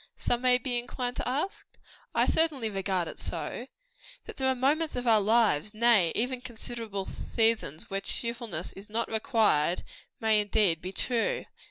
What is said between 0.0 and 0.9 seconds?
some may be